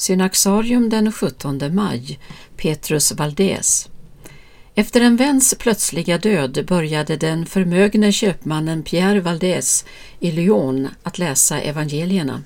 Synaxarium 0.00 0.88
den 0.88 1.12
17 1.12 1.74
maj, 1.74 2.18
Petrus 2.56 3.12
Valdés. 3.12 3.88
Efter 4.74 5.00
en 5.00 5.16
väns 5.16 5.54
plötsliga 5.58 6.18
död 6.18 6.66
började 6.66 7.16
den 7.16 7.46
förmögne 7.46 8.12
köpmannen 8.12 8.82
Pierre 8.82 9.20
Valdés 9.20 9.84
i 10.20 10.32
Lyon 10.32 10.88
att 11.02 11.18
läsa 11.18 11.60
evangelierna. 11.60 12.42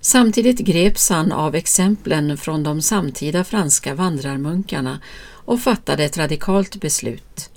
Samtidigt 0.00 0.58
greps 0.58 1.10
han 1.10 1.32
av 1.32 1.54
exemplen 1.54 2.36
från 2.36 2.62
de 2.62 2.82
samtida 2.82 3.44
franska 3.44 3.94
vandrarmunkarna 3.94 5.00
och 5.28 5.60
fattade 5.60 6.04
ett 6.04 6.18
radikalt 6.18 6.80
beslut. 6.80 7.50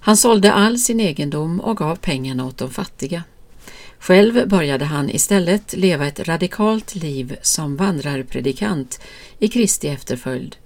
Han 0.00 0.16
sålde 0.16 0.52
all 0.52 0.78
sin 0.78 1.00
egendom 1.00 1.60
och 1.60 1.76
gav 1.76 1.96
pengarna 1.96 2.46
åt 2.46 2.58
de 2.58 2.70
fattiga. 2.70 3.22
Själv 3.98 4.48
började 4.48 4.84
han 4.84 5.10
istället 5.10 5.72
leva 5.76 6.06
ett 6.06 6.28
radikalt 6.28 6.94
liv 6.94 7.36
som 7.42 7.76
vandrarpredikant 7.76 9.00
i 9.38 9.48
Kristi 9.48 9.88
efterföljd. 9.88 10.56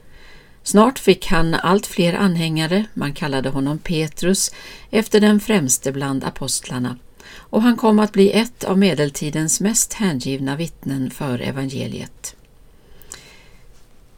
Snart 0.63 0.99
fick 0.99 1.27
han 1.27 1.55
allt 1.55 1.87
fler 1.87 2.15
anhängare, 2.15 2.85
man 2.95 3.13
kallade 3.15 3.49
honom 3.49 3.79
Petrus 3.79 4.51
efter 4.91 5.21
den 5.21 5.41
främste 5.41 5.93
bland 5.93 6.25
apostlarna, 6.25 6.97
och 7.33 7.63
han 7.63 7.77
kom 7.77 7.99
att 7.99 8.13
bli 8.13 8.33
ett 8.33 8.65
av 8.65 8.79
medeltidens 8.79 9.61
mest 9.61 9.93
hängivna 9.93 10.57
vittnen 10.57 11.11
för 11.11 11.39
evangeliet. 11.39 12.37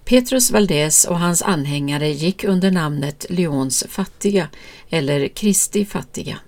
Petrus 0.05 0.51
Valdés 0.51 1.05
och 1.05 1.19
hans 1.19 1.43
anhängare 1.43 2.09
gick 2.09 2.45
under 2.45 2.71
namnet 2.71 3.27
Lyons 3.29 3.85
fattiga 3.89 4.49
eller 4.91 5.29
Kristi 5.29 5.85
fattiga. 5.85 6.39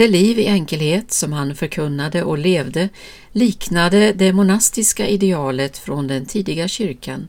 Det 0.00 0.08
liv 0.08 0.38
i 0.38 0.46
enkelhet 0.46 1.12
som 1.12 1.32
han 1.32 1.54
förkunnade 1.54 2.22
och 2.22 2.38
levde 2.38 2.88
liknade 3.32 4.12
det 4.12 4.32
monastiska 4.32 5.06
idealet 5.06 5.78
från 5.78 6.06
den 6.06 6.26
tidiga 6.26 6.68
kyrkan 6.68 7.28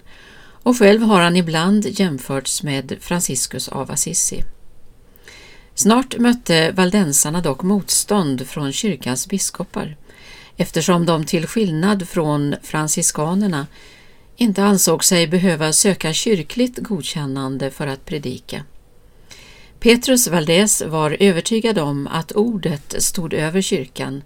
och 0.63 0.77
själv 0.77 1.01
har 1.01 1.21
han 1.21 1.35
ibland 1.35 1.85
jämförts 1.85 2.63
med 2.63 2.97
Franciscus 2.99 3.67
av 3.67 3.91
Assisi. 3.91 4.43
Snart 5.75 6.17
mötte 6.17 6.71
valdensarna 6.71 7.41
dock 7.41 7.63
motstånd 7.63 8.47
från 8.47 8.73
kyrkans 8.73 9.27
biskopar 9.27 9.97
eftersom 10.57 11.05
de 11.05 11.25
till 11.25 11.47
skillnad 11.47 12.09
från 12.09 12.55
franciskanerna 12.63 13.67
inte 14.35 14.63
ansåg 14.63 15.03
sig 15.03 15.27
behöva 15.27 15.73
söka 15.73 16.13
kyrkligt 16.13 16.77
godkännande 16.77 17.71
för 17.71 17.87
att 17.87 18.05
predika. 18.05 18.63
Petrus 19.81 20.27
Valdés 20.27 20.81
var 20.81 21.17
övertygad 21.19 21.79
om 21.79 22.07
att 22.07 22.31
ordet 22.31 23.03
stod 23.03 23.33
över 23.33 23.61
kyrkan 23.61 24.23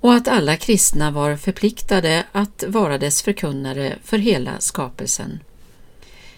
och 0.00 0.14
att 0.14 0.28
alla 0.28 0.56
kristna 0.56 1.10
var 1.10 1.36
förpliktade 1.36 2.24
att 2.32 2.64
vara 2.66 2.98
dess 2.98 3.22
förkunnare 3.22 3.98
för 4.04 4.18
hela 4.18 4.60
skapelsen. 4.60 5.40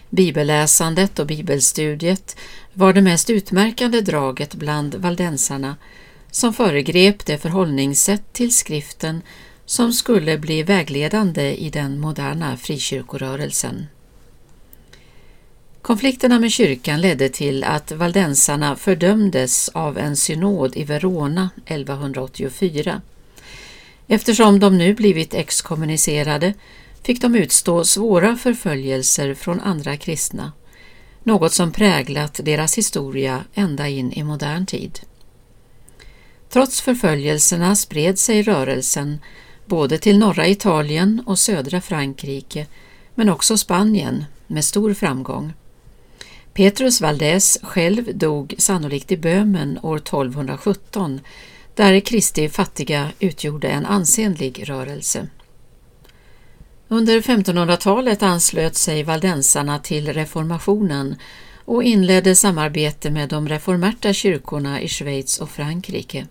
Bibelläsandet 0.09 1.19
och 1.19 1.27
bibelstudiet 1.27 2.37
var 2.73 2.93
det 2.93 3.01
mest 3.01 3.29
utmärkande 3.29 4.01
draget 4.01 4.55
bland 4.55 4.95
valdensarna 4.95 5.75
som 6.31 6.53
föregrep 6.53 7.25
det 7.25 7.37
förhållningssätt 7.37 8.33
till 8.33 8.55
skriften 8.55 9.21
som 9.65 9.93
skulle 9.93 10.37
bli 10.37 10.63
vägledande 10.63 11.55
i 11.55 11.69
den 11.69 11.99
moderna 11.99 12.57
frikyrkorörelsen. 12.57 13.87
Konflikterna 15.89 16.39
med 16.39 16.51
kyrkan 16.51 17.01
ledde 17.01 17.29
till 17.29 17.63
att 17.63 17.91
valdensarna 17.91 18.75
fördömdes 18.75 19.69
av 19.69 19.97
en 19.97 20.15
synod 20.15 20.77
i 20.77 20.83
Verona 20.83 21.49
1184. 21.65 23.01
Eftersom 24.07 24.59
de 24.59 24.77
nu 24.77 24.93
blivit 24.93 25.33
exkommunicerade 25.33 26.53
fick 27.03 27.21
de 27.21 27.35
utstå 27.35 27.83
svåra 27.83 28.35
förföljelser 28.35 29.33
från 29.33 29.59
andra 29.59 29.97
kristna, 29.97 30.51
något 31.23 31.53
som 31.53 31.71
präglat 31.71 32.39
deras 32.43 32.77
historia 32.77 33.43
ända 33.53 33.87
in 33.87 34.11
i 34.11 34.23
modern 34.23 34.65
tid. 34.65 34.99
Trots 36.49 36.81
förföljelserna 36.81 37.75
spred 37.75 38.19
sig 38.19 38.43
rörelsen 38.43 39.19
både 39.65 39.97
till 39.97 40.19
norra 40.19 40.47
Italien 40.47 41.23
och 41.25 41.39
södra 41.39 41.81
Frankrike, 41.81 42.67
men 43.15 43.29
också 43.29 43.57
Spanien 43.57 44.25
med 44.47 44.65
stor 44.65 44.93
framgång. 44.93 45.53
Petrus 46.59 47.01
Valdés 47.01 47.57
själv 47.61 48.17
dog 48.17 48.55
sannolikt 48.57 49.11
i 49.11 49.17
Böhmen 49.17 49.79
år 49.83 49.97
1217, 49.97 51.19
där 51.75 51.99
Kristi 51.99 52.49
fattiga 52.49 53.11
utgjorde 53.19 53.67
en 53.67 53.85
ansenlig 53.85 54.69
rörelse. 54.69 55.27
Under 56.87 57.21
1500-talet 57.21 58.23
anslöt 58.23 58.75
sig 58.75 59.03
valdensarna 59.03 59.79
till 59.79 60.13
reformationen 60.13 61.15
och 61.65 61.83
inledde 61.83 62.35
samarbete 62.35 63.09
med 63.09 63.29
de 63.29 63.49
reformerta 63.49 64.13
kyrkorna 64.13 64.81
i 64.81 64.87
Schweiz 64.87 65.39
och 65.39 65.49
Frankrike. 65.49 66.27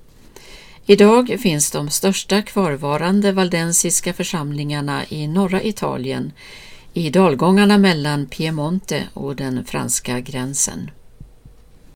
Idag 0.86 1.36
finns 1.40 1.70
de 1.70 1.90
största 1.90 2.42
kvarvarande 2.42 3.32
valdensiska 3.32 4.12
församlingarna 4.12 5.02
i 5.08 5.26
norra 5.26 5.62
Italien, 5.62 6.32
i 6.98 7.10
dalgångarna 7.10 7.78
mellan 7.78 8.26
Piemonte 8.26 9.02
och 9.14 9.36
den 9.36 9.64
franska 9.64 10.20
gränsen. 10.20 10.90